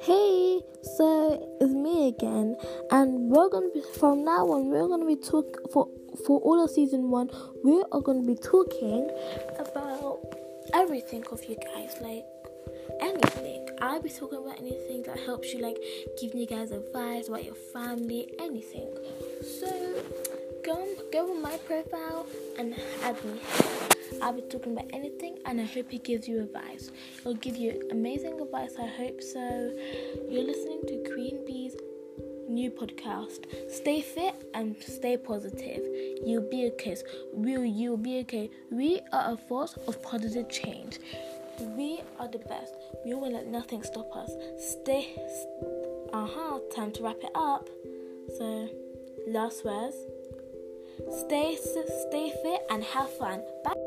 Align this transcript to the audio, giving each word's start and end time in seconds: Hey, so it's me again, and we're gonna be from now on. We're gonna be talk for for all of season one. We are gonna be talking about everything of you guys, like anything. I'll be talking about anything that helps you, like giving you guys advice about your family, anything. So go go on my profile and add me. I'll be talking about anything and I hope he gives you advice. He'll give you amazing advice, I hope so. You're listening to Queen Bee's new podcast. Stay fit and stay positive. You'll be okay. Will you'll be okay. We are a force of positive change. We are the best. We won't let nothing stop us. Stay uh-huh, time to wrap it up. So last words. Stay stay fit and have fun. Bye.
Hey, 0.00 0.60
so 0.82 1.56
it's 1.60 1.72
me 1.72 2.08
again, 2.08 2.56
and 2.90 3.30
we're 3.30 3.48
gonna 3.48 3.70
be 3.72 3.82
from 3.98 4.24
now 4.24 4.50
on. 4.50 4.68
We're 4.68 4.88
gonna 4.88 5.06
be 5.06 5.16
talk 5.16 5.70
for 5.72 5.88
for 6.26 6.40
all 6.40 6.62
of 6.62 6.70
season 6.70 7.10
one. 7.10 7.30
We 7.64 7.82
are 7.92 8.00
gonna 8.00 8.26
be 8.26 8.36
talking 8.36 9.10
about 9.58 10.20
everything 10.74 11.24
of 11.30 11.44
you 11.44 11.56
guys, 11.56 11.96
like 12.00 12.24
anything. 13.00 13.68
I'll 13.80 14.02
be 14.02 14.10
talking 14.10 14.38
about 14.38 14.58
anything 14.58 15.02
that 15.04 15.18
helps 15.18 15.52
you, 15.52 15.60
like 15.60 15.78
giving 16.20 16.40
you 16.40 16.46
guys 16.46 16.70
advice 16.70 17.28
about 17.28 17.44
your 17.44 17.54
family, 17.72 18.28
anything. 18.38 18.88
So 19.60 19.70
go 20.64 20.86
go 21.12 21.30
on 21.30 21.42
my 21.42 21.56
profile 21.58 22.26
and 22.58 22.74
add 23.02 23.22
me. 23.24 23.75
I'll 24.22 24.32
be 24.32 24.42
talking 24.42 24.72
about 24.72 24.90
anything 24.92 25.38
and 25.44 25.60
I 25.60 25.64
hope 25.64 25.90
he 25.90 25.98
gives 25.98 26.28
you 26.28 26.40
advice. 26.40 26.90
He'll 27.22 27.34
give 27.34 27.56
you 27.56 27.88
amazing 27.90 28.40
advice, 28.40 28.74
I 28.78 28.86
hope 28.86 29.22
so. 29.22 29.72
You're 30.28 30.44
listening 30.44 30.82
to 30.88 31.12
Queen 31.12 31.44
Bee's 31.46 31.76
new 32.48 32.70
podcast. 32.70 33.46
Stay 33.70 34.00
fit 34.00 34.34
and 34.54 34.76
stay 34.80 35.16
positive. 35.16 35.82
You'll 36.24 36.48
be 36.48 36.66
okay. 36.72 36.96
Will 37.32 37.64
you'll 37.64 37.96
be 37.96 38.20
okay. 38.20 38.50
We 38.70 39.00
are 39.12 39.32
a 39.32 39.36
force 39.36 39.76
of 39.86 40.02
positive 40.02 40.48
change. 40.48 40.98
We 41.76 42.00
are 42.18 42.28
the 42.28 42.38
best. 42.38 42.74
We 43.04 43.14
won't 43.14 43.32
let 43.32 43.46
nothing 43.46 43.82
stop 43.82 44.14
us. 44.14 44.30
Stay 44.58 45.14
uh-huh, 46.12 46.58
time 46.74 46.92
to 46.92 47.02
wrap 47.02 47.16
it 47.22 47.32
up. 47.34 47.68
So 48.38 48.68
last 49.28 49.64
words. 49.64 49.96
Stay 51.26 51.56
stay 51.56 52.32
fit 52.42 52.62
and 52.70 52.82
have 52.82 53.10
fun. 53.18 53.42
Bye. 53.64 53.85